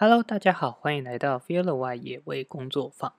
[0.00, 3.14] Hello，大家好，欢迎来到 Feel Y 野味工作坊。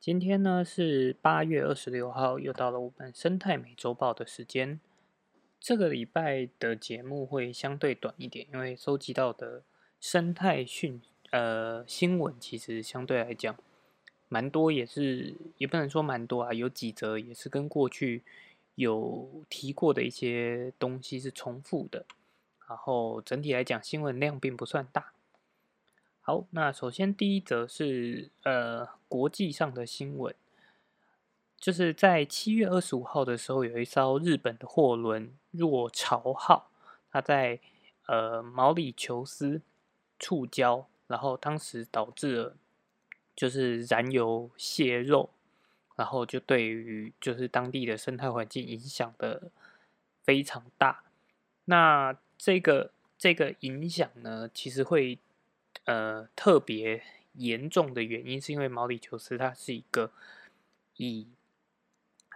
[0.00, 4.80] 今天呢是八月二十六号，又到了我们生态美周报的时间。
[5.60, 9.64] 这个礼拜的节目会相对短一点，因为收集到的
[10.00, 13.54] 生态讯呃新闻其实相对来讲
[14.30, 18.24] 蛮多，也是也不能说蛮多啊，有几则也是跟过去
[18.76, 22.06] 有提过的一些东西是重复的。
[22.66, 25.12] 然后整体来讲，新闻量并不算大。
[26.28, 30.34] 好，那首先第一则是呃国际上的新闻。
[31.56, 36.70] 就是在七月二十五号的时候，有一艘日本的货轮“若潮号”，
[37.10, 37.58] 它在
[38.08, 39.62] 呃毛里求斯
[40.18, 42.56] 触礁，然后当时导致了
[43.34, 45.30] 就是燃油泄漏，
[45.96, 49.50] 然后就对于就是当地的生态环境影响的
[50.22, 51.04] 非常大。
[51.64, 55.18] 那这个这个影响呢，其实会
[55.88, 60.12] 呃特别严重的原因，是因为毛里求斯它是一个
[60.98, 61.26] 以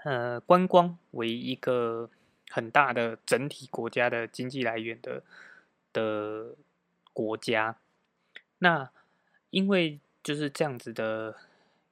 [0.05, 2.09] 呃，观光为一个
[2.49, 5.23] 很大的整体国家的经济来源的
[5.93, 6.57] 的
[7.13, 7.77] 国家，
[8.59, 8.91] 那
[9.51, 11.37] 因为就是这样子的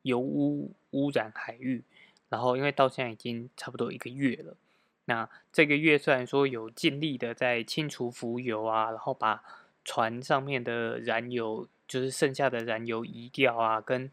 [0.02, 1.84] 油污污染海域，
[2.30, 4.56] 然后因为到现在已经差不多一个月了，
[5.04, 9.44] 那这个月虽然说有尽力的在清除浮油啊，然后把
[9.84, 14.10] 船上面的燃油就是剩下的燃油移掉啊，跟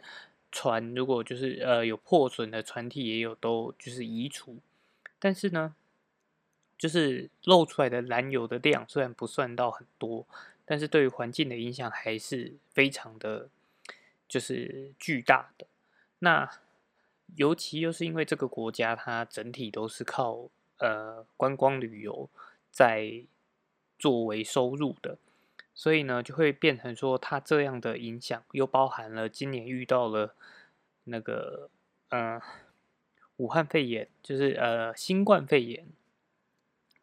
[0.52, 4.58] 船如果就是呃有破损的船体也有都就是移除，
[5.20, 5.76] 但是呢，
[6.78, 10.26] 就是漏出来的燃油的量虽然不算到很多，
[10.66, 13.50] 但是对于环境的影响还是非常的，
[14.28, 15.68] 就是巨大的。
[16.20, 16.50] 那
[17.36, 22.30] 尤其又是因为这个国家它整体都是靠呃观光旅游
[22.72, 23.24] 在
[24.00, 25.18] 作为收入的。
[25.80, 30.34] 所以呢，就会变成说，它这样的影响又包含了今年遇到了
[31.04, 31.70] 那个
[32.10, 32.42] 呃
[33.36, 35.86] 武汉肺炎，就是呃新冠肺炎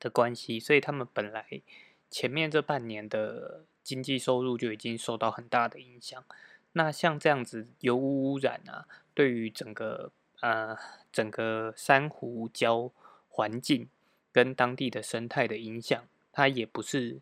[0.00, 1.62] 的关系，所以他们本来
[2.10, 6.24] 前面这半年的经济收入就已经受到很大的影响。
[6.72, 10.10] 那像这样子油污污染啊，对于整个
[10.40, 10.76] 呃
[11.12, 12.90] 整个珊瑚礁
[13.28, 13.88] 环境
[14.32, 17.20] 跟当地的生态的影响，它也不是。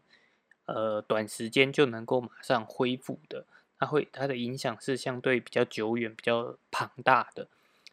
[0.65, 3.45] 呃，短时间就能够马上恢复的，
[3.79, 7.49] 它会它的影响是相对比较久远、比较庞大的，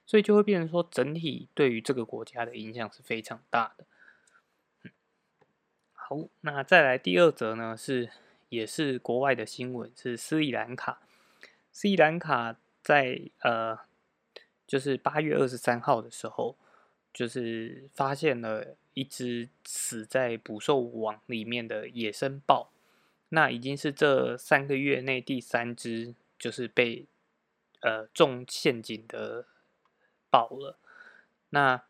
[0.06, 3.86] 所以就会变成说，整体对于这个国家的影响是非常大的。
[5.94, 8.10] 好，那再来第二则呢，是
[8.50, 11.02] 也是国外的新闻，是斯里兰卡。
[11.72, 13.80] 斯里兰卡在呃，
[14.68, 16.56] 就是八月二十三号的时候，
[17.12, 18.76] 就是发现了。
[18.94, 22.72] 一只死在捕兽网里面的野生豹，
[23.30, 27.06] 那已经是这三个月内第三只，就是被
[27.82, 29.46] 呃中陷阱的
[30.30, 30.78] 豹了。
[31.52, 31.84] 那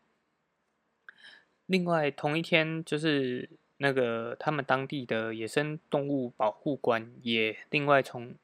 [1.66, 8.34] 另外同一天，就是那个他们当地的野生动物保护官也另外从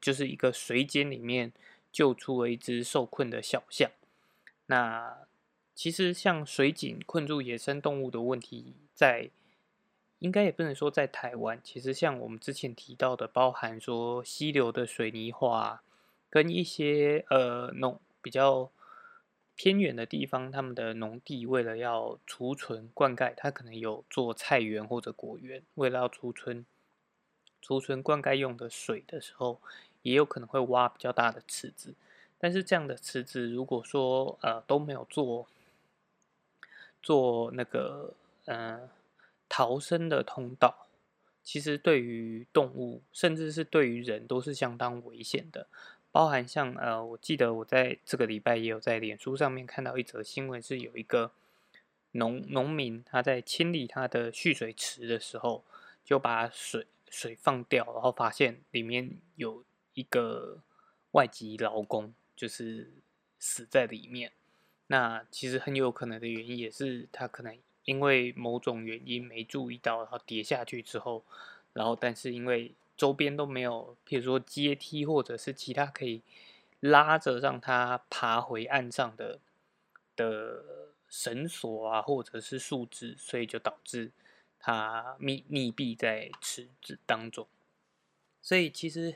[0.00, 1.52] 就是一个水井里面
[1.92, 3.90] 救出了一只受困的小象。
[4.66, 5.26] 那
[5.74, 9.30] 其实，像水井困住野生动物的问题，在
[10.18, 11.58] 应该也不能说在台湾。
[11.64, 15.82] 其实，像我们之前提到的，包含说溪流的水泥化，
[16.28, 18.70] 跟一些呃农比较
[19.56, 26.66] 偏远的地方，他们的农地为了要储存灌溉，它可能有做菜园或者果园，为了要储存
[27.62, 29.60] 储存灌溉用的水的时候，
[30.02, 31.94] 也有可能会挖比较大的池子。
[32.38, 35.48] 但是，这样的池子如果说呃都没有做。
[37.02, 38.14] 做那个
[38.46, 38.88] 嗯
[39.48, 40.86] 逃生的通道，
[41.42, 45.66] 其实对于动物，甚至是对于人，都是相当危险的。
[46.10, 51.32] 包含像呃，我记得我在这个礼拜也有在脸书上面看到一则新闻，是有一个
[52.12, 55.64] 农农民他在清理他的蓄水池的时候，
[56.04, 59.64] 就把水水放掉，然后发现里面有
[59.94, 60.60] 一个
[61.12, 62.92] 外籍劳工，就是
[63.38, 64.32] 死在里面。
[64.92, 71.24] 那其实很有可能的原因也是他可能因为某种原因没注意到，然后跌下去之后，
[71.72, 76.20] 然后但是因为周边都没有，譬如说阶梯或者是其他可以
[76.80, 79.38] 拉着让他爬回岸上的
[80.14, 80.62] 的
[81.08, 84.10] 绳索啊，或者是树枝，所以就导致
[84.58, 87.48] 他密密闭在池子当中。
[88.42, 89.14] 所以其实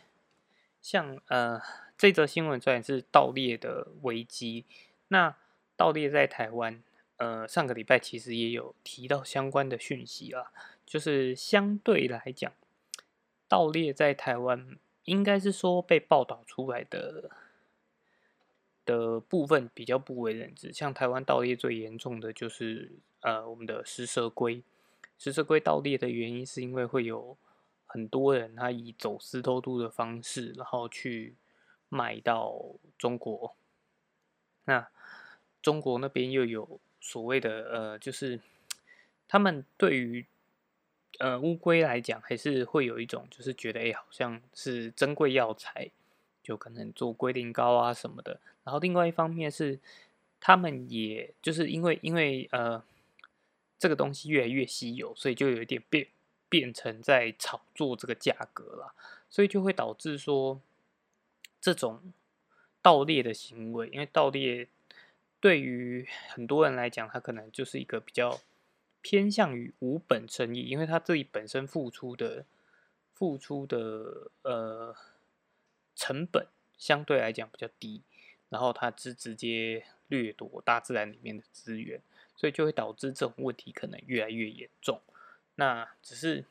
[0.81, 1.61] 像呃
[1.99, 4.65] 这则新闻虽然是盗猎的危机，
[5.09, 5.37] 那。
[5.77, 6.83] 盗猎在台湾，
[7.19, 10.53] 呃，上个礼拜其实也有提到相关的讯息啊，
[10.87, 12.53] 就是相对来讲，
[13.47, 17.31] 盗猎在台湾应该是说被报道出来的
[18.85, 20.73] 的部分比较不为人知。
[20.73, 24.63] 像台湾盗猎最严重的就是呃我们的食蛇龟，
[25.19, 27.37] 食蛇龟盗猎的原因是因为会有
[27.85, 31.37] 很多人他以走私偷渡的方式，然后去
[31.89, 32.55] 卖到
[32.97, 33.55] 中国。
[34.65, 34.89] 那
[35.67, 38.39] 中国那边又有所谓的呃，就是
[39.27, 40.25] 他们对于
[41.19, 45.91] 呃乌龟来讲，还是会有一种就是觉得哎，好像是珍贵药材，
[46.41, 48.39] 就可能做龟苓膏啊什么的。
[48.63, 49.81] 然后另外一方面是，
[50.39, 52.81] 他们也就是因为因为呃
[53.77, 56.07] 这个东西越来越稀有，所以就有一点变
[56.49, 58.95] 变成在炒作这个价格了，
[59.29, 60.61] 所以就会导致说
[61.61, 62.13] 这种。
[62.83, 64.69] 盗猎的行为，因为盗猎
[65.47, 68.41] 对于很多人来讲，它可能就是一个比较
[69.01, 72.45] 偏向于无本生意，因为他自己本身付出的
[73.15, 74.97] 付出的呃
[75.95, 78.03] 成本相对来讲比较低，
[78.49, 82.01] 然后他只直接掠夺大自然里面的资源，
[82.35, 85.01] 所以就会导致这种问题可能越来越严重。
[85.55, 86.45] 那只是。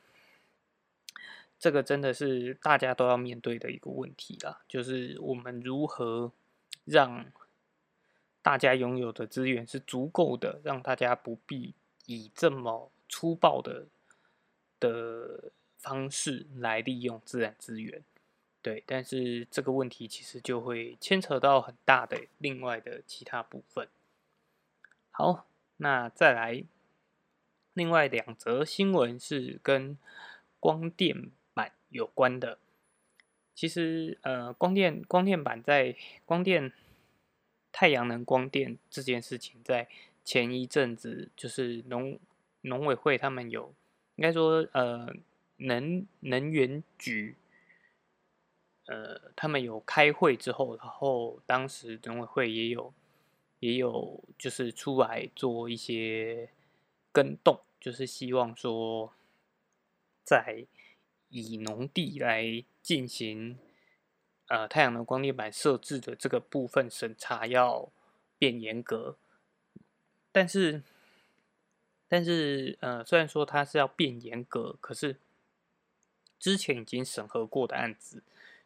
[1.58, 6.30] 这个真的是大家都要面对的一个问题啦，就是我们如何
[6.84, 7.24] 让
[8.46, 13.86] 大家拥有的资源是足够的，让大家不必以这么粗暴的
[14.78, 18.04] 的方式来利用自然资源。
[18.62, 23.88] 对，但是这个问题其实就会牵扯到很大的另外的其他部分。
[25.10, 25.48] 好，
[25.78, 26.62] 那再来
[27.74, 29.98] 另外两则新闻是跟
[30.60, 31.72] 光电板。
[31.88, 32.60] 有关的，
[33.56, 36.72] 其实呃，光电光电板在光电
[37.76, 39.86] 太阳能光电这件事情，在
[40.24, 42.18] 前一阵子就是农
[42.62, 43.74] 农委会他们有
[44.14, 45.14] 应该说呃
[45.58, 47.36] 能能源局
[48.86, 52.94] 呃他们有开会之后，然后当时农委会也有
[53.58, 56.48] 也有就是出来做一些
[57.12, 59.12] 跟动，就是希望说
[60.24, 60.64] 在。
[61.28, 63.58] 以农地来进行
[64.48, 67.90] 呃太阳能光电板设置的这个部分审查要
[68.38, 69.16] 变严格，
[70.32, 70.82] 但是
[72.08, 75.16] 但是呃虽然说它是要变严格，可是
[76.38, 78.22] 之前已经审核过的案子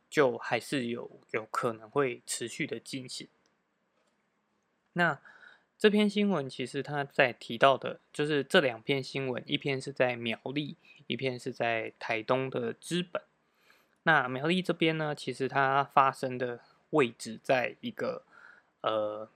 [0.08, 3.28] 就还是有有可能会持续的进行。
[4.94, 5.20] 那
[5.78, 13.22] 这篇新闻其实他在提到的，就是这两篇新闻，一篇是在苗栗，一篇是在台东的资本。
[14.04, 16.60] 那苗栗这边呢，其实它发生的
[16.90, 18.22] 位置在一个
[18.80, 19.28] 呃，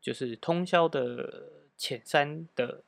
[0.00, 2.82] 就是通宵的浅山的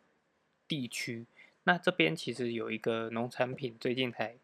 [0.66, 1.26] 地区。
[1.64, 4.36] 那这边其实有一个农产品，最近才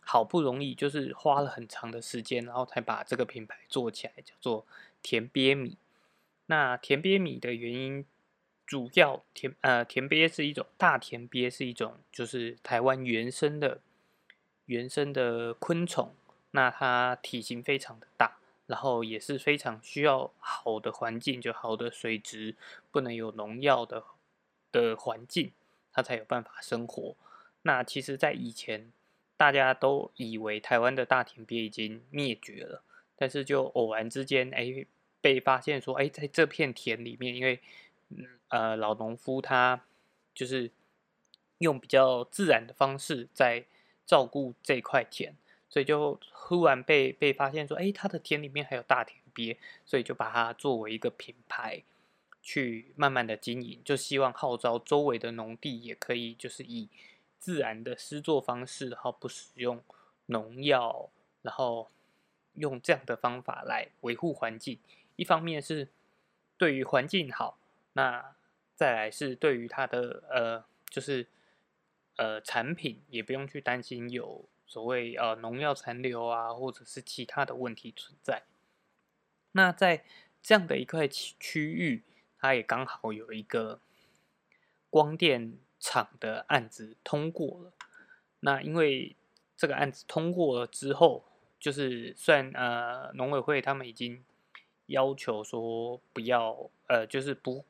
[0.00, 4.66] 好不容易，就是花了很长的时间，然后才把这个品牌做起来，叫做
[5.02, 5.76] 甜鳖米。
[6.46, 8.06] 那田鳖米的原因，
[8.66, 13.80] 主要田呃田鳖是一种大田鳖是一种就是台湾原生的
[14.68, 16.14] 原生的昆虫，
[16.52, 22.54] 那它体型非常的大，然后也是非常需要好的环境，就好的水质，
[22.90, 24.02] 不能有农药的
[24.72, 25.50] 的环境，
[25.92, 27.16] 它才有办法生活。
[27.62, 28.92] 那其实，在以前
[29.36, 32.82] 大家都以为台湾的大田鳖已经灭绝了，
[33.16, 34.86] 但是就偶然之间，哎。
[35.20, 37.58] 被发现说，哎，在这片田里面，因为，
[38.50, 39.84] 呃，老农夫他
[40.32, 40.70] 就是
[41.58, 43.64] 用比较自然的方式在
[44.08, 45.34] 照顾这块田，
[45.68, 51.82] 所以就忽然被被发现说，哎，他的田里面还有大田鳖，所以就把它作为一个品牌
[52.42, 56.88] 去慢慢的经营，就希望号召周围的农地也可以就是以
[57.38, 59.84] 自然的施作方式，然后不使用
[60.24, 61.10] 农药，
[61.42, 61.90] 然后
[62.54, 64.78] 用这样的方法来维护环境。
[65.16, 65.88] 一方面是
[66.56, 67.58] 对于环境好，
[67.92, 68.34] 那
[68.74, 71.26] 再来是对于它的呃，就是
[72.18, 78.42] 呃产品也不用去担心有所谓呃农药残留啊，或者是其他的问题存在。
[79.52, 80.04] 那在
[80.42, 82.04] 这样的一块区域，
[82.38, 83.80] 它也刚好有一个
[84.90, 87.72] 光电厂的案子通过了。
[88.40, 89.16] 那因为
[89.56, 91.24] 这个案子通过了之后，
[91.58, 94.22] 就是算呃农委会他们已经。
[94.88, 97.66] 要求说不要，呃，就是不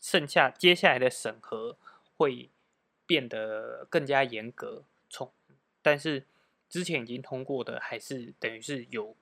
[0.00, 1.76] 剩下接下来的审核
[2.16, 2.48] 会
[3.12, 5.30] 变得更加严格，从
[5.82, 6.24] 但是
[6.70, 9.14] 之前已经通过的还是等于是有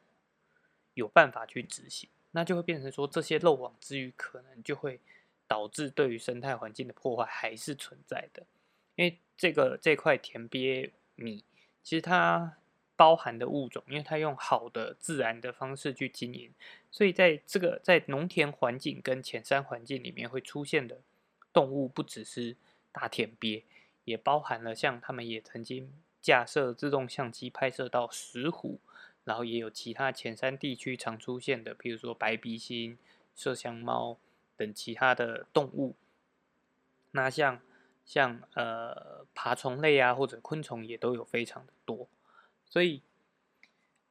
[0.95, 5.01] 有办法去执行，那就会变成说这些漏网之鱼可能就会
[5.49, 8.47] 导致对于生态环境的破坏还是存在的，
[8.95, 11.43] 因为这个这块田鳖米
[11.83, 12.57] 其实它
[12.95, 16.53] 包含的物种，因为它用好的自然的方式去经营，
[16.93, 21.01] 所以在这个在农田环境跟浅山环境里面会出现的
[21.53, 22.57] 动物，不只是
[22.93, 23.65] 大田鳖，
[24.11, 28.81] 也包含了像他们也曾经架设自动相机拍摄到石虎，
[29.25, 32.99] 然后也有其他浅山地区常出现的，比如说白鼻星、
[33.37, 34.19] 麝香猫
[34.57, 35.95] 等其他的动物。
[37.13, 37.61] 那像
[38.05, 42.09] 像呃爬虫类啊或者昆虫也都有非常的多。
[42.67, 43.03] 所以，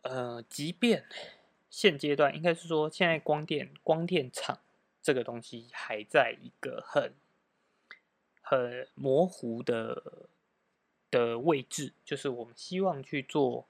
[0.02, 1.06] 呃，即便
[1.70, 4.60] 现阶段应该是说，现在光电光电厂
[5.02, 7.14] 这个东西还在一个很
[8.50, 10.28] 很模糊的
[11.12, 13.68] 的位置，就是我们希望去做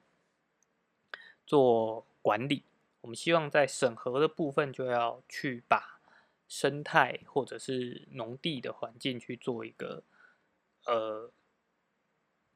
[1.46, 2.62] 做管理，
[3.02, 6.00] 我们希望在审核的部分就要去把
[6.48, 10.02] 生态或者是农地的环境去做一个
[10.86, 11.30] 呃。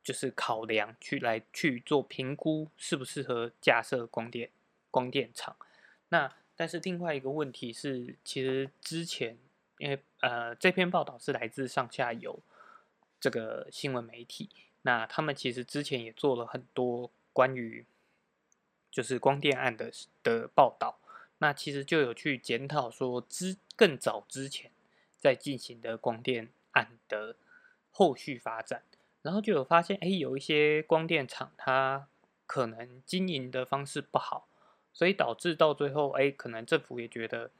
[0.02, 4.50] 就是考量去来去做评估，适不适合架设光电
[4.90, 5.56] 光电厂。
[6.10, 9.38] 那但是另外一个问题是，其实之前
[9.78, 12.38] 因为呃这篇报道是来自上下游
[13.20, 14.48] 这个新闻媒体，
[14.82, 17.84] 那他们其实之前也做了很多关于
[18.90, 19.90] 就是光电案的
[20.22, 20.98] 的报道。
[21.38, 24.70] 那其实就有去检讨说之更早之前
[25.18, 27.36] 在进行的光电案的
[27.90, 28.82] 后续发展。
[29.22, 32.06] 然后就有发现，哎，有一些光电厂，它
[32.46, 34.46] 可能经营的方式不好，
[34.92, 37.50] 所以导致到最后，哎，可能政府也觉得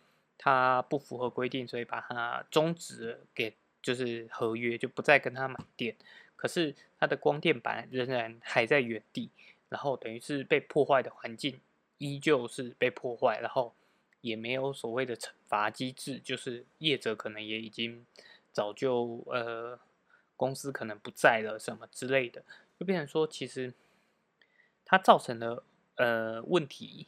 [0.44, 5.96] 它不符合规定，所以把它终止，给就是合约，就不再跟他买电。
[6.36, 9.30] 可是它的光电板仍然还在原地，
[9.70, 11.58] 然后等于是被破坏的环境
[11.96, 13.74] 依旧是被破坏，然后
[14.20, 18.04] 也没有所谓的惩罚机制，就是业者可能也已经
[18.52, 19.80] 早就呃。
[20.36, 22.42] 公司可能不在了，什么之类的，
[22.76, 23.72] 就变成说，其实
[24.84, 25.62] 它造成的
[25.94, 27.06] 呃问题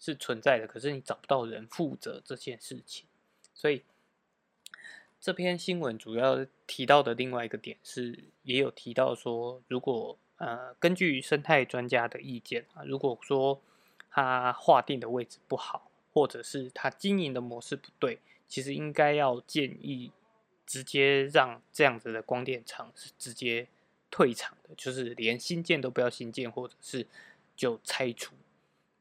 [0.00, 3.06] 是存在的，可是你找不到人负责这件事情，
[3.54, 3.84] 所以
[5.20, 13.60] 这篇新闻主要提到的另外一个点是，也有提到说，如果呃根据生态专家的意见啊，如果说
[14.10, 20.10] 它划定的位置不好，或者是它经营的模式不对，其实应该要建议。
[20.66, 23.66] 直接让这样子的光电厂是直接
[24.08, 27.04] 退场的，就是连新建都不要新建，或者是
[27.56, 28.36] 就拆除。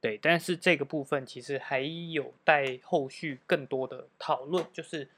[0.02, 5.10] 对，但是这个部分其实还有待后续更多的讨论，就是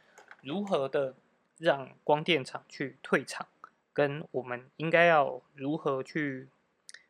[0.42, 1.14] 如何的
[1.60, 3.48] 让光电厂去退场，
[3.94, 6.48] 跟我们应该要如何去，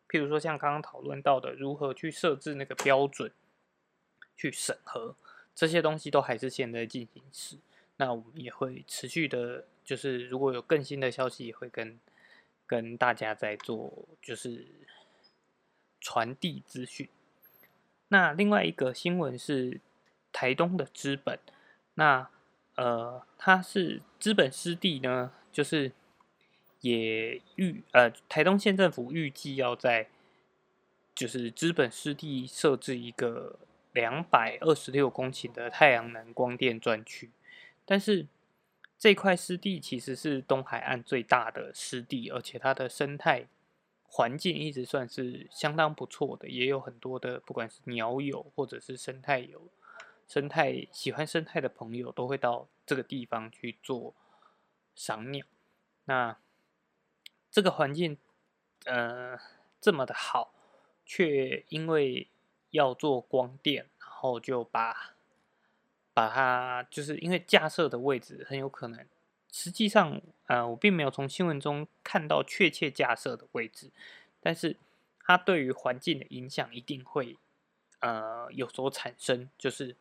[0.09, 3.31] 譬如说像刚刚讨论到的，如何去设置那个标准，
[4.35, 5.15] 去审核
[5.55, 7.57] 这些东西，都还是现在进行时。
[7.95, 11.97] 那我们也会持续的，就是如果有更新的消息，也会跟
[12.67, 14.67] 跟大家在做，就是
[16.01, 17.07] 传递资讯。
[18.11, 19.79] 那另外一个新闻是
[20.33, 21.39] 台东的资本，
[21.93, 22.27] 那
[22.75, 25.93] 呃，它是资本湿地呢，就是
[26.81, 30.09] 也预呃，台东县政府预计要在
[31.15, 33.57] 就是资本湿地设置一个
[33.93, 37.29] 两百二十六公顷的太阳能光电专区。
[37.85, 38.27] 但是
[38.97, 43.47] 这块湿地其实是东海岸最大的湿地，而且它的生态
[44.11, 49.69] 环境一直算是相当不错的，也有很多的不管是鸟友或者是生态友、
[50.27, 54.13] 生态喜欢生态的朋友都会到这个地方去做
[54.93, 55.45] 赏鸟。
[56.03, 56.37] 那
[57.49, 58.17] 这个环境
[58.85, 59.39] 呃
[59.79, 60.53] 这么的好，
[61.05, 62.29] 却因为
[62.71, 65.15] 要做光电，然后就把。
[66.13, 69.07] 把它就是因为架设的位置很有可能，
[69.51, 73.91] 实际上，呃，我并没有从新闻中看到确切架设的位置，
[74.39, 74.77] 但是
[75.19, 77.35] 它对于环境的影响一定会，
[77.99, 79.95] 呃，有所产生，就是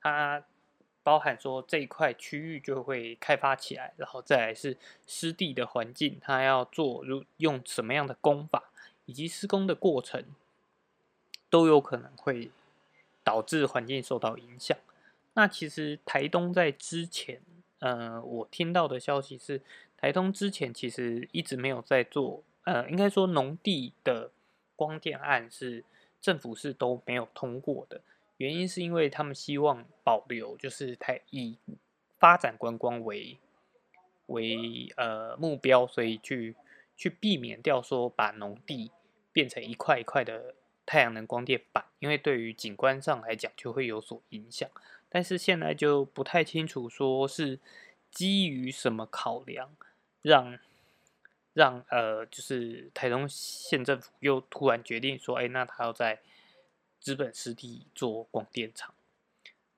[0.00, 0.44] 它
[1.02, 4.76] 包含说这一块区域就会开发起来，然后再来是
[5.06, 8.70] 湿地的环境，它要做如用什么样的工法，
[9.04, 10.24] 以及施工的过程，
[11.50, 12.50] 都有可能会
[13.22, 14.76] 导致环境受到影响。
[15.34, 17.40] 那其实台东在之前，
[17.78, 19.60] 呃，我听到的消息是，
[19.96, 24.30] 台东之前其实一直没有在做，呃，应该说农地的
[24.74, 25.84] 光电案是
[26.20, 28.00] 政府是都没有通过的，
[28.38, 31.58] 原因是因为他们希望保留，就是台以
[32.18, 33.38] 发展观光为
[34.26, 36.56] 为呃目标，所以去
[36.96, 38.90] 去避免掉说把农地
[39.32, 40.54] 变成一块一块的
[40.86, 44.68] 太阳能光电板，因为对于景观上来讲就会有所影响。
[45.16, 47.58] 但是现在就不太清楚，说是
[48.10, 49.74] 基于什么考量，
[50.20, 50.58] 让
[51.54, 56.20] 让呃，就是台中县政府又突然决定说，哎，那他要在
[57.00, 58.92] 资本湿地做广电厂。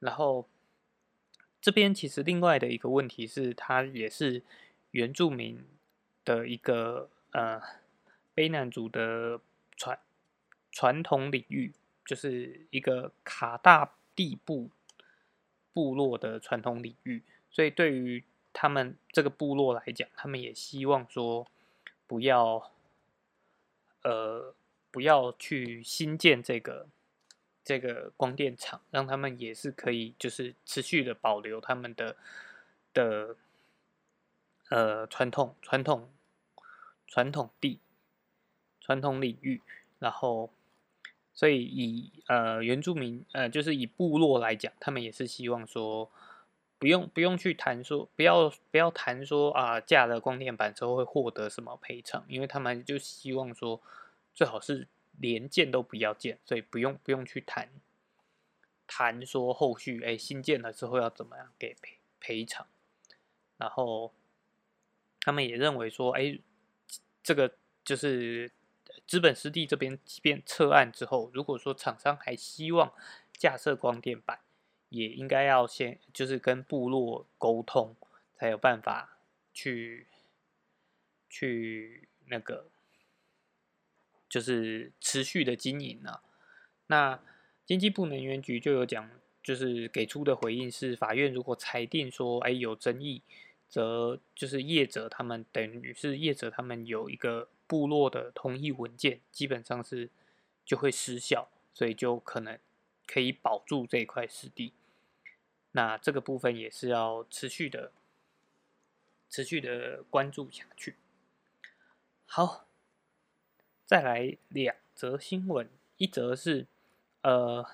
[0.00, 0.48] 然后
[1.60, 4.42] 这边其实另外的一个问题是，它也是
[4.90, 5.64] 原住民
[6.24, 7.62] 的一个呃
[8.34, 9.40] 卑南族的
[9.76, 10.00] 传
[10.72, 11.72] 传统领域，
[12.04, 14.70] 就是一个卡大地部
[15.78, 21.46] 部落的传统领域，所以对于他们这个部落来讲，他们也希望说。
[22.10, 22.72] 不要，
[24.02, 24.54] 呃，
[24.90, 26.88] 不要去新建这个
[27.62, 32.16] 这个光电厂，让他们也是可以，就是持续的保留他们的
[32.94, 33.36] 的
[34.70, 36.08] 呃传统传统
[37.06, 37.78] 传统地
[38.80, 39.60] 传统领域，
[39.98, 40.50] 然后，
[41.38, 46.10] 所以以呃原住民呃就是以部落来讲，他们也是希望说。
[46.80, 53.82] 不用不用去谈说，不要不要谈说啊，架了光电板之后会获得什么赔偿，因为他们就希望说，
[54.32, 54.86] 最好是
[55.18, 57.68] 连建都不要建，所以不用不用去谈
[58.86, 62.64] 谈说后续哎新建了之后要怎么样给赔赔偿，
[63.56, 64.12] 然后
[65.22, 66.38] 他们也认为说，哎，
[67.24, 67.52] 这个
[67.84, 68.48] 就是
[69.08, 72.92] 资本湿地这边即便撤案之后，如果说厂商还希望
[73.32, 74.38] 架设光电板。
[74.90, 77.94] 也应该要先就是跟部落沟通，
[78.34, 79.18] 才有办法
[79.52, 80.06] 去
[81.28, 82.70] 去那个
[84.30, 86.22] 就是持续的经营啊。
[86.86, 87.20] 那
[87.66, 89.10] 经济部能源局就有讲，
[89.42, 93.20] 就是给出的回应是，法院如果裁定说，哎有争议，
[93.68, 100.10] 则就是业者他们等于是业者他们有一个部落的同意文件，基本上是
[100.64, 102.58] 就会失效，所以就可能
[103.06, 104.72] 可以保住这块湿地。
[105.72, 107.92] 那这个部分也是要持续的、
[109.28, 110.96] 持续的关注下去。
[112.24, 112.66] 好，
[113.84, 116.66] 再来两则新闻，一则是
[117.22, 117.64] 呃，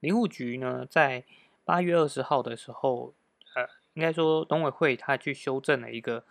[0.00, 1.24] 林务局呢在
[1.64, 3.14] 八月二十号的时候，
[3.54, 6.24] 呃，应该说农委会他去修正了一个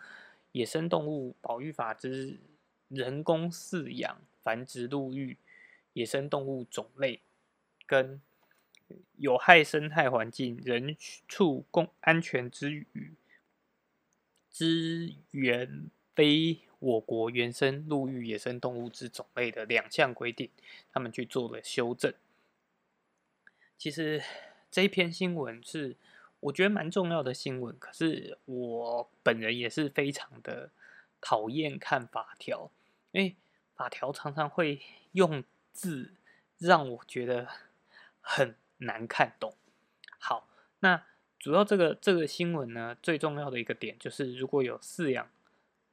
[0.52, 2.40] 野生动物保育法之
[2.88, 5.38] 人工饲养繁殖陆域
[5.94, 7.22] 野生动物种类
[7.86, 8.22] 跟。
[9.18, 10.96] 有害生态环境、人
[11.28, 13.16] 畜共安全之余，
[14.52, 20.52] 资源非我国原生陆域野生动物之种类的两项规定，
[20.94, 22.14] 他们去做了修正。
[23.76, 24.22] 其实
[24.70, 25.96] 这一篇新闻是
[26.42, 30.70] 我觉得蛮重要的新闻，可是我本人也是非常的
[31.26, 32.70] 讨厌看法条，
[33.12, 33.36] 因为
[33.76, 34.80] 法条常常会
[35.14, 36.14] 用字
[36.60, 37.50] 让我觉得
[38.22, 38.56] 很。
[38.80, 39.56] 难看懂。
[40.20, 41.02] 好，那
[41.40, 45.30] 主要这个这个新闻呢，最重要的一个点就是，如果有饲养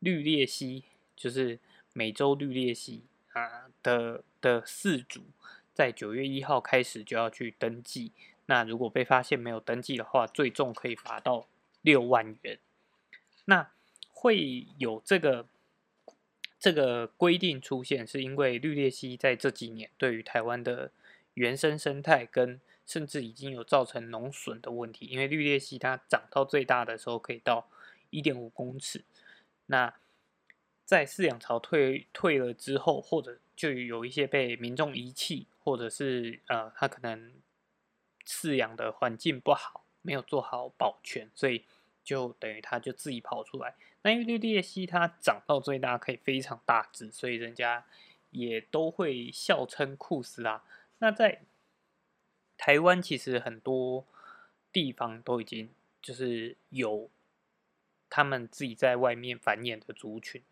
[0.01, 0.83] 绿鬣蜥，
[1.15, 1.61] 就是
[1.93, 5.23] 美洲绿鬣蜥啊的的饲主，
[5.73, 8.11] 在九月一号开始就要去登记。
[8.47, 11.47] 那如果被发现没有登记的话，最重可以罚到
[11.83, 12.59] 六万元。
[13.45, 13.71] 那
[14.23, 15.49] 会有这个
[16.57, 20.93] 这个规定出现，是因为绿鬣蜥在这几年对于台湾的
[21.35, 27.69] 原生生态跟甚至已经有造成农损的问题，因为绿鬣蜥它长到最大的时候可以到
[28.11, 29.03] 一点五公尺。
[29.67, 29.93] 那
[30.85, 37.33] 在饲养潮退退了之后，或者就有一些被民众遗弃，或者是呃，它可能
[38.25, 41.65] 饲养的环境不好，没有做好保全，所以
[42.05, 43.75] 就等于它就自己跑出来。
[44.03, 47.85] 那因为绿鬣蜥它长到最大可以非常大只，所以人家
[48.31, 50.63] 也都会笑称酷斯拉。
[50.99, 51.43] 那在
[52.57, 54.07] 台湾其实很多
[54.73, 57.11] 地方都已经就是有
[58.09, 60.43] 他们自己在外面繁衍的族群。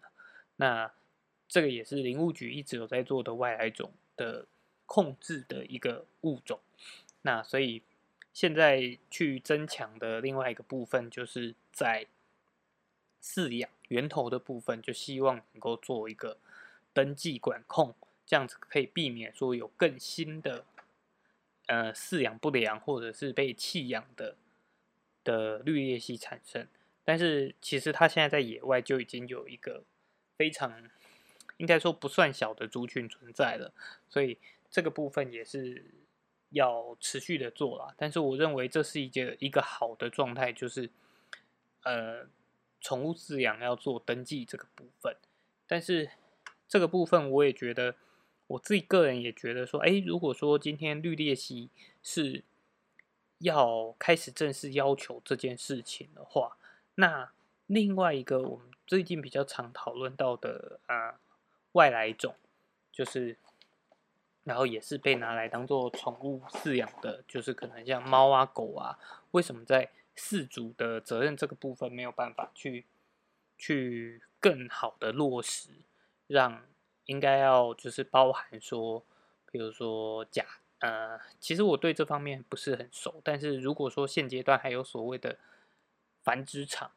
[0.57, 0.93] 那
[1.49, 4.47] 这个也是林务局一直有在做的外来种的
[4.87, 6.61] 控制的一个物种。
[7.23, 7.83] 那所以
[8.33, 12.07] 现在去增强的另外一个部分，就是在
[13.23, 16.39] 饲养源头的部分，就希望能够做一个
[16.93, 17.95] 登记管控，
[18.27, 20.65] 这样子可以避免说有更新的。
[21.67, 24.35] 呃，饲养不良或者是被弃养的
[25.23, 26.67] 的绿叶蜥产生，
[27.05, 29.85] 但是其实它现在在野外就已经有一个
[30.37, 30.91] 非常
[31.59, 33.73] 应该说不算小的族群存在了，
[34.09, 34.37] 所以
[34.69, 35.85] 这个部分也是
[36.49, 37.95] 要持续的做啦。
[37.97, 40.91] 但是我认为这是一件一个好的状态，就是
[41.85, 42.27] 呃，
[42.81, 45.17] 宠物饲养要做登记这个部分，
[45.67, 46.11] 但是
[46.69, 47.97] 这个部分我也觉得。
[48.51, 51.71] 我自己个人也觉得说，哎，如果说今天绿鬣蜥
[52.03, 52.43] 是
[53.39, 56.57] 要开始正式要求这件事情的话，
[56.97, 57.31] 那
[57.69, 61.21] 另外一个我们最近比较常讨论到的啊
[61.75, 62.35] 外来种，
[62.91, 63.39] 就是
[64.43, 68.99] 然后也是被拿来当做宠物饲养的，就是可能像猫啊狗啊，
[69.31, 69.89] 为什么在
[70.21, 72.85] 饲主的责任这个部分没有办法去
[73.57, 75.71] 去更好的落实，
[76.27, 76.63] 让
[77.07, 79.05] 应该要就是包含说，
[79.51, 80.45] 比如说假
[80.81, 85.39] 呃，其实我对这方面不是很熟，但是如果说现阶段还有所谓的
[86.23, 86.93] 繁殖场。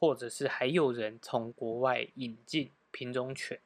[0.00, 3.58] 或者是还有人从国外引进品种犬，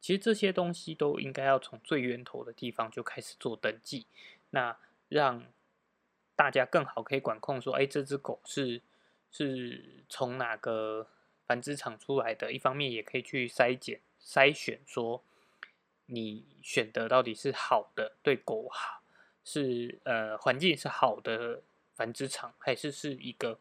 [0.00, 4.08] 其实这些东西都应该要从最源头的地方就开始做登记，
[4.50, 4.76] 那
[5.08, 5.46] 让
[6.38, 8.80] 大家更好可以管控说，哎，这只狗是
[9.32, 11.08] 是从哪个
[11.44, 12.52] 繁殖场出来的？
[12.52, 15.24] 一方面也可以去筛检筛选，说
[16.06, 19.02] 你选的到底是好的，对狗好，
[19.42, 21.64] 是呃环境是好的
[21.96, 23.58] 繁殖场，还是是一个。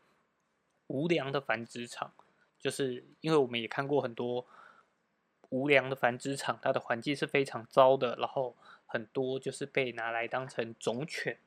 [0.90, 2.14] 无良的繁殖场，
[2.58, 4.48] 就是因为我们也看过很多
[5.50, 11.38] 无良的繁殖场，它的环境是非常糟的，然后很多就是被拿来当成种犬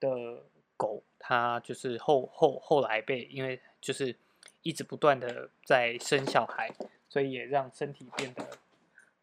[0.00, 0.42] 的
[0.76, 4.16] 狗，它就是后后后来被因为就是
[4.62, 6.74] 一直不断的在生小孩，
[7.08, 8.58] 所以也让身体变得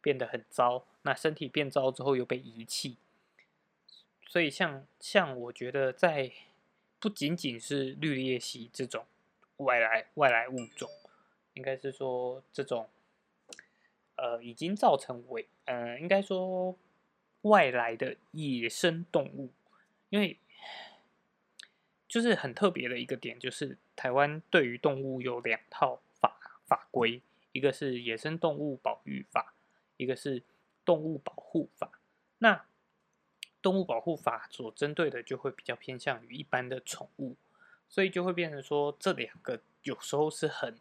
[0.01, 0.85] 变得很糟。
[1.03, 2.97] 那身体变糟之后又被遗弃，
[4.27, 6.31] 所以像像我觉得在。
[6.99, 9.05] 不仅仅是绿鬣蜥这种
[9.57, 10.89] 外来外来物种，
[11.53, 12.87] 应该是说这种
[14.15, 16.77] 呃已经造成为呃应该说
[17.41, 19.49] 外来的野生动物，
[20.11, 20.37] 因为
[22.13, 27.23] 就是很特别的一个点，就是台湾对于动物有两套法法规，
[27.53, 29.55] 一个是野生动物保育法，
[29.97, 30.43] 一个是
[30.85, 31.99] 动物保护法。
[32.37, 32.65] 那
[33.63, 37.35] 动物保护法所针对的就会比较偏向于一般的宠物，
[37.89, 40.77] 所以就会变成说这两个有时候是很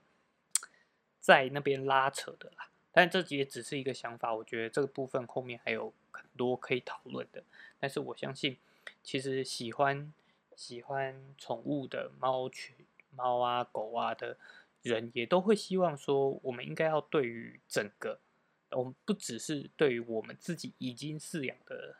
[1.19, 2.69] 在那边拉扯的啦。
[2.93, 7.43] 但这也只是一个想法，我觉得这个部分后面还有很多可以讨论的。
[7.81, 8.59] 但是我相信，
[9.03, 10.13] 其实喜欢
[10.63, 12.77] 喜欢宠物的猫犬、
[13.11, 14.39] 猫啊、狗啊的
[14.83, 18.21] 人，也都会希望说，我们应该要对于整个，
[18.71, 21.97] 我们不只是对于我们自己已经饲养的。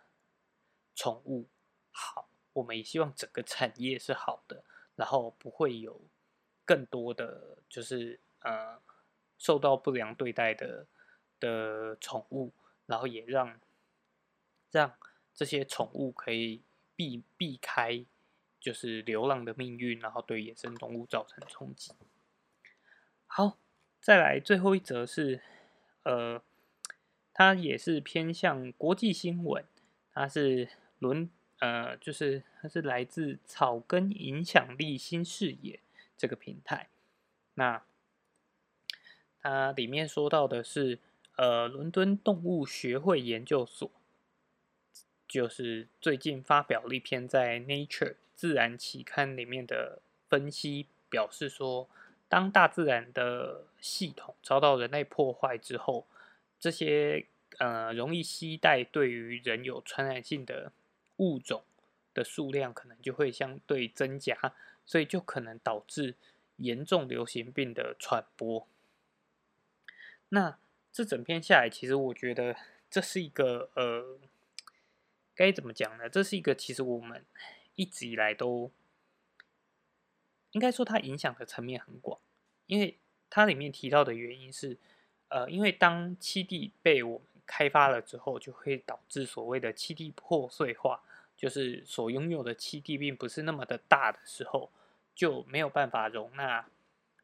[0.95, 1.49] 宠物
[1.91, 4.63] 好，我们也希望整个产业是好的，
[4.95, 6.01] 然后不会有
[6.67, 8.79] 更多的就是呃
[9.39, 10.87] 受到不良对待的
[11.41, 12.53] 的宠物，
[12.87, 13.59] 然后也让
[14.71, 14.95] 让
[15.35, 16.61] 这些宠物可以
[16.95, 18.05] 避避开
[18.63, 21.93] 就是流浪的命运，然后对野生动物造成冲击。
[23.27, 23.59] 好，
[24.01, 25.43] 再来最后一则是
[26.05, 26.41] 呃，
[27.35, 29.63] 它也是偏向国际新闻，
[30.15, 30.71] 它是。
[31.03, 35.81] 伦呃，就是它是来自草根影响力新视野
[36.17, 36.91] 这个平台。
[37.55, 37.83] 那
[39.41, 41.01] 它里面说到的是，
[41.37, 43.91] 呃，伦敦动物学会研究所，
[45.27, 48.11] 就是最近发表了一篇在《Nature》
[48.43, 51.89] 自然期刊里面的分析，表示说，
[52.29, 56.09] 当大自然的系统遭到人类破坏之后，
[56.59, 57.27] 这些
[57.59, 60.73] 呃容易携带对于人有传染性的。
[61.19, 61.63] 物种
[62.15, 64.37] 的数量可能就会相对增加，
[64.85, 66.17] 所以就可能导致
[66.57, 68.67] 严重流行病的传播。
[70.31, 70.59] 那
[70.91, 72.57] 这整篇下来，其实我觉得
[72.91, 74.19] 这是一个呃，
[75.37, 76.09] 该怎么讲呢？
[76.09, 77.25] 这是一个其实我们
[77.75, 78.71] 一直以来都
[80.53, 82.21] 应该说它影响的层面很广，
[82.67, 82.99] 因为
[83.31, 84.79] 它里面提到的原因是，
[85.29, 91.03] 呃，因为当栖地被我们开发了之后，就会导致所谓的栖地破碎化。
[91.35, 94.71] 就是所拥有的栖地并不是那么的大的时候，
[95.13, 96.69] 就没有办法容纳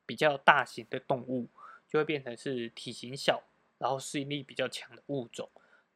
[0.04, 1.46] 比较大型的动物，
[1.86, 3.44] 就会变成是体型小，
[3.78, 5.48] 然后适应力比较强的物种。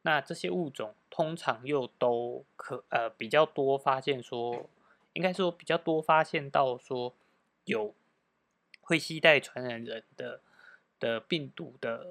[0.03, 4.69] 那这些物种通常又都可呃比较多发现说，
[5.13, 7.13] 应该说比较多发现到说
[7.65, 7.93] 有
[8.81, 10.41] 会携带传染人的
[10.99, 12.05] 的病毒的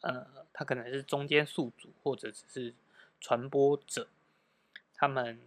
[0.00, 2.74] 呃，它可能是中间宿主或者只是
[3.20, 4.08] 传播者。
[4.94, 5.40] 他们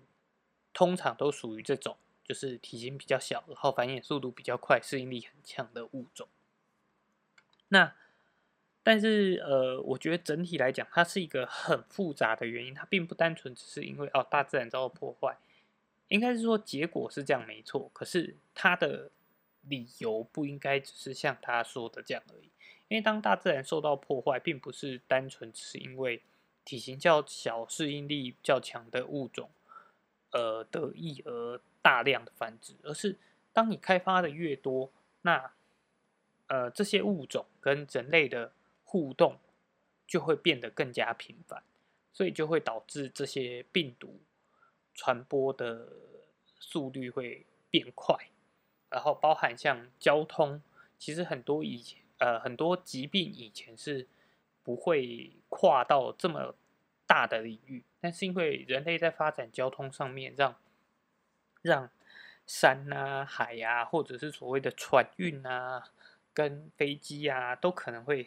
[0.73, 6.27] 通常都属于这种，就是体型比较小，然后繁衍速度比较快、适应力很强的物种。
[7.67, 7.93] 那
[8.83, 15.37] 但是呃，我觉得整体来讲，它是一个很复杂的原因，它并不单纯只是因为哦大自然遭到破坏，
[16.07, 19.11] 应该是说结果是这样没错，可是它的
[19.61, 22.49] 理由不应该只是像他说的这样而已。
[22.87, 26.21] 因为当大自然受到破坏，并不是单纯只是因为。
[26.63, 29.49] 体型较小、适应力较强的物种，
[30.29, 33.17] 呃，得益而大量的繁殖，而是
[33.51, 34.91] 当你开发的越多，
[35.23, 35.51] 那
[36.45, 38.53] 呃，这些物种跟人类的
[38.91, 39.39] 互动
[40.05, 41.63] 就会变得更加频繁，
[42.11, 44.19] 所以就会导致这些病毒
[44.93, 45.87] 传播的
[46.59, 48.17] 速率会变快，
[48.89, 50.61] 然后包含像交通，
[50.99, 54.05] 其实很多以前呃很多疾病以前是
[54.61, 56.53] 不会跨到这么
[57.07, 60.57] 大的领域，但是因为人类在发展交通上面，让
[61.61, 61.89] 让
[62.45, 65.91] 山啊、海啊，或者是所谓的船运啊。
[66.33, 68.25] 跟飞机啊，都可能会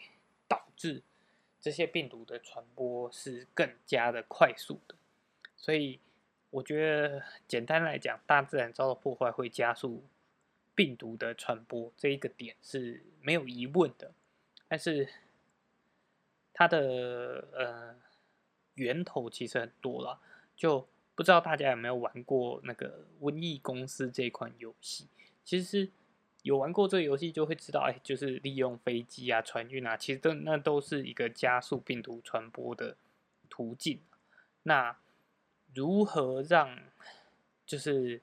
[0.74, 1.02] 导致
[1.60, 4.96] 这些病毒的传播是更加的快速的，
[5.56, 6.00] 所以
[6.50, 10.04] 我觉得简单来讲，大自然遭到破坏会加速
[10.74, 14.12] 病毒的传播，这一个点是没有疑问的。
[14.68, 15.08] 但是
[16.52, 17.96] 它的呃
[18.74, 20.20] 源头其实很多了，
[20.56, 25.06] 就不知道大家有没有玩过那个《瘟疫公司》这款游戏，
[25.44, 25.90] 其实是。
[26.44, 32.98] 有玩过这个游戏就会知道，哎，就是利用飞机啊、船运啊，其实都那都是一个加速病毒传播的
[33.48, 34.02] 途径。
[34.64, 34.94] 那
[35.74, 36.78] 如何让，
[37.64, 38.20] 就是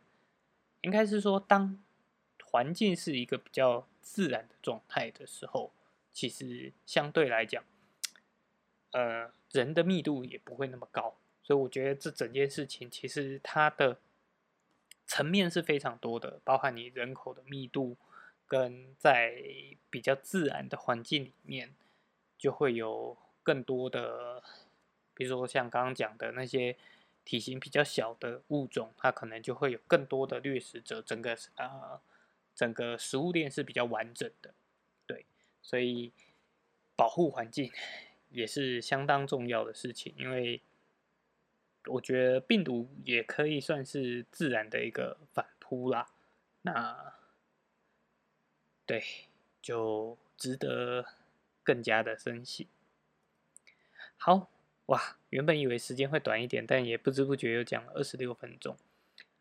[0.82, 1.84] 应该是说，当
[2.46, 5.74] 环境是一个比较自然的状态的时候，
[6.14, 7.64] 其实相对来讲，
[8.92, 11.18] 呃，人的密度也不会那么高。
[11.42, 14.00] 所以我觉得这整件事情其实它的
[15.08, 17.98] 层面是非常多的，包含你人口的密度。
[18.52, 19.42] 跟在
[19.90, 21.74] 比较自然的环境里面，
[22.38, 24.44] 就会有更多的，
[25.14, 26.76] 比如说像刚刚讲的那些
[27.24, 32.02] 体型比较小的物种，它可能就会有更多的掠食者，整个呃
[32.54, 34.54] 整个食物链是比较完整的，
[35.08, 35.26] 对，
[35.62, 36.12] 所以
[36.98, 37.72] 保护环境
[38.28, 40.62] 也是相当重要的事情，因为
[41.86, 46.12] 我觉得病毒也可以算是自然的一个反扑啦，
[46.64, 47.14] 那。
[48.86, 49.04] 对，
[49.62, 51.06] 就值得
[51.64, 52.68] 更加的珍惜。
[54.18, 54.50] 好
[54.88, 58.76] 哇，原本以为时间会短一点，但也不知不觉又讲了二十六分钟。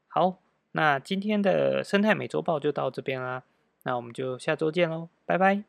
[0.07, 0.41] 好，
[0.73, 3.43] 那今天的生态美洲豹就到这边啦，
[3.83, 5.65] 那我们就下周见喽，拜拜。